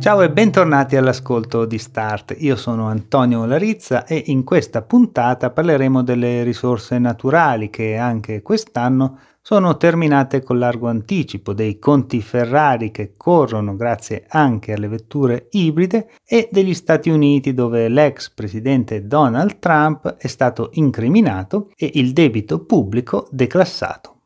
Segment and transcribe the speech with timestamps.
[0.00, 2.34] Ciao e bentornati all'ascolto di Start.
[2.38, 9.18] Io sono Antonio Larizza e in questa puntata parleremo delle risorse naturali che anche quest'anno
[9.42, 16.12] sono terminate con largo anticipo, dei conti Ferrari che corrono grazie anche alle vetture ibride
[16.24, 22.64] e degli Stati Uniti dove l'ex presidente Donald Trump è stato incriminato e il debito
[22.64, 24.19] pubblico declassato.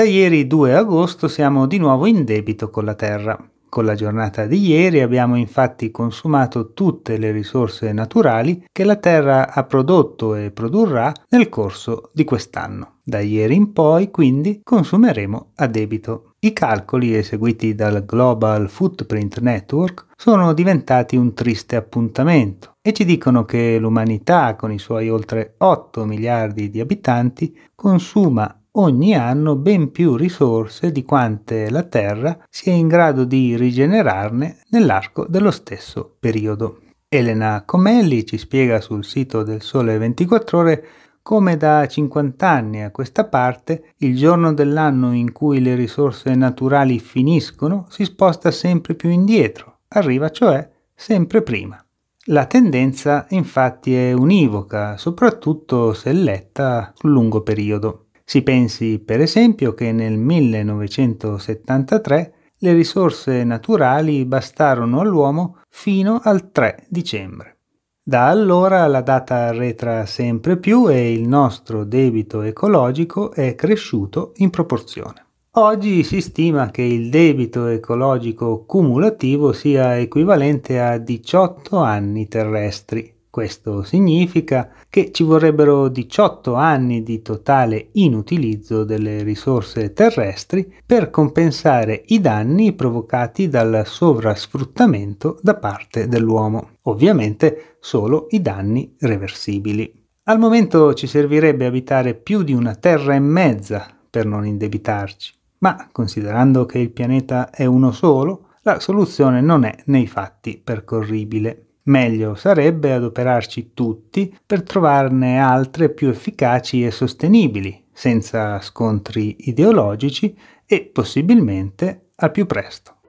[0.00, 3.38] Da ieri 2 agosto siamo di nuovo in debito con la Terra.
[3.68, 9.52] Con la giornata di ieri abbiamo infatti consumato tutte le risorse naturali che la Terra
[9.52, 13.00] ha prodotto e produrrà nel corso di quest'anno.
[13.02, 16.32] Da ieri in poi quindi consumeremo a debito.
[16.38, 23.44] I calcoli eseguiti dal Global Footprint Network sono diventati un triste appuntamento e ci dicono
[23.44, 30.16] che l'umanità, con i suoi oltre 8 miliardi di abitanti, consuma ogni anno ben più
[30.16, 36.80] risorse di quante la Terra sia in grado di rigenerarne nell'arco dello stesso periodo.
[37.08, 40.86] Elena Comelli ci spiega sul sito del Sole 24 ore
[41.22, 46.98] come da 50 anni a questa parte il giorno dell'anno in cui le risorse naturali
[46.98, 51.84] finiscono si sposta sempre più indietro, arriva cioè sempre prima.
[52.26, 58.09] La tendenza infatti è univoca, soprattutto se letta sul lungo periodo.
[58.30, 66.86] Si pensi per esempio che nel 1973 le risorse naturali bastarono all'uomo fino al 3
[66.88, 67.56] dicembre.
[68.00, 74.50] Da allora la data arretra sempre più e il nostro debito ecologico è cresciuto in
[74.50, 75.26] proporzione.
[75.54, 83.84] Oggi si stima che il debito ecologico cumulativo sia equivalente a 18 anni terrestri, questo
[83.84, 92.20] significa che ci vorrebbero 18 anni di totale inutilizzo delle risorse terrestri per compensare i
[92.20, 96.70] danni provocati dal sovrasfruttamento da parte dell'uomo.
[96.82, 99.94] Ovviamente solo i danni reversibili.
[100.24, 105.88] Al momento ci servirebbe abitare più di una terra e mezza per non indebitarci, ma
[105.92, 111.69] considerando che il pianeta è uno solo, la soluzione non è nei fatti percorribile.
[111.90, 120.36] Meglio sarebbe adoperarci tutti per trovarne altre più efficaci e sostenibili, senza scontri ideologici
[120.66, 122.99] e possibilmente al più presto.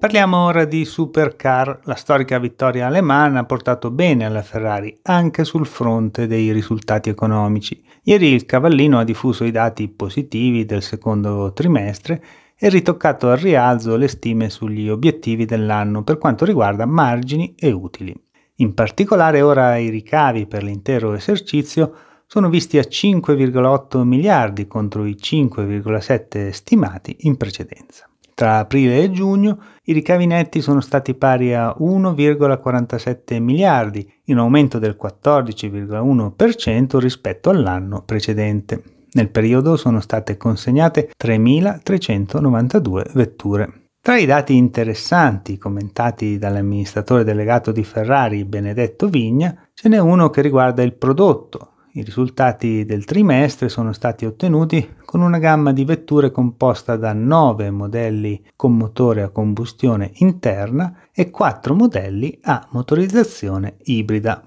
[0.00, 1.80] Parliamo ora di supercar.
[1.84, 7.84] La storica vittoria alemana ha portato bene alla Ferrari anche sul fronte dei risultati economici.
[8.04, 12.24] Ieri il cavallino ha diffuso i dati positivi del secondo trimestre
[12.58, 18.18] e ritoccato al rialzo le stime sugli obiettivi dell'anno per quanto riguarda margini e utili.
[18.56, 21.94] In particolare ora i ricavi per l'intero esercizio
[22.24, 28.09] sono visti a 5,8 miliardi contro i 5,7 stimati in precedenza.
[28.40, 34.78] Tra aprile e giugno i ricavi netti sono stati pari a 1,47 miliardi, in aumento
[34.78, 38.82] del 14,1% rispetto all'anno precedente.
[39.12, 43.88] Nel periodo sono state consegnate 3.392 vetture.
[44.00, 50.40] Tra i dati interessanti commentati dall'amministratore delegato di Ferrari Benedetto Vigna, ce n'è uno che
[50.40, 56.30] riguarda il prodotto, i risultati del trimestre sono stati ottenuti con una gamma di vetture
[56.30, 64.44] composta da 9 modelli con motore a combustione interna e 4 modelli a motorizzazione ibrida.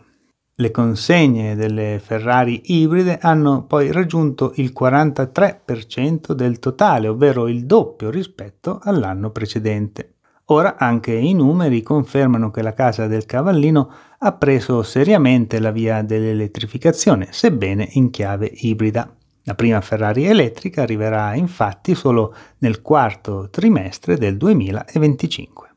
[0.55, 8.11] Le consegne delle Ferrari ibride hanno poi raggiunto il 43% del totale, ovvero il doppio
[8.11, 10.12] rispetto all'anno precedente.
[10.53, 16.03] Ora anche i numeri confermano che la casa del cavallino ha preso seriamente la via
[16.03, 19.11] dell'elettrificazione, sebbene in chiave ibrida.
[19.45, 25.72] La prima Ferrari elettrica arriverà infatti solo nel quarto trimestre del 2025.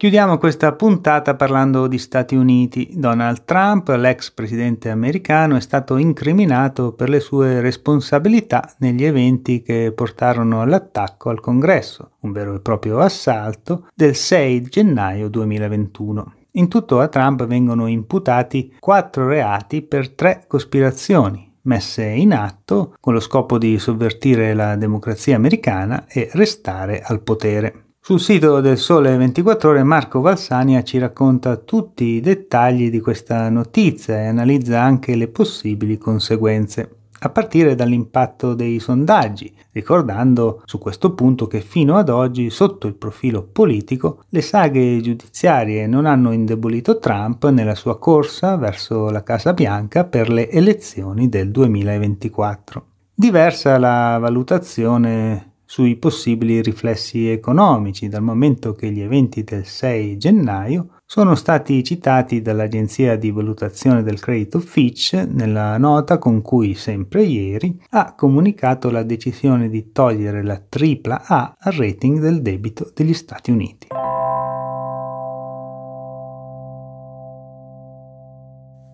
[0.00, 2.88] Chiudiamo questa puntata parlando di Stati Uniti.
[2.94, 9.92] Donald Trump, l'ex presidente americano, è stato incriminato per le sue responsabilità negli eventi che
[9.94, 16.32] portarono all'attacco al Congresso, un vero e proprio assalto, del 6 gennaio 2021.
[16.52, 23.12] In tutto a Trump vengono imputati quattro reati per tre cospirazioni, messe in atto con
[23.12, 27.84] lo scopo di sovvertire la democrazia americana e restare al potere.
[28.10, 33.48] Sul sito del Sole 24 ore Marco Valsania ci racconta tutti i dettagli di questa
[33.50, 41.14] notizia e analizza anche le possibili conseguenze a partire dall'impatto dei sondaggi, ricordando su questo
[41.14, 46.98] punto che fino ad oggi, sotto il profilo politico, le saghe giudiziarie non hanno indebolito
[46.98, 52.86] Trump nella sua corsa verso la Casa Bianca per le elezioni del 2024.
[53.14, 60.96] Diversa la valutazione sui possibili riflessi economici, dal momento che gli eventi del 6 gennaio
[61.06, 67.80] sono stati citati dall'agenzia di valutazione del credito Fitch nella nota con cui sempre ieri
[67.90, 73.52] ha comunicato la decisione di togliere la tripla A al rating del debito degli Stati
[73.52, 73.86] Uniti.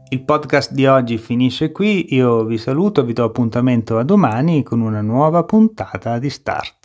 [0.08, 4.80] Il podcast di oggi finisce qui, io vi saluto, vi do appuntamento a domani con
[4.80, 6.75] una nuova puntata di Start.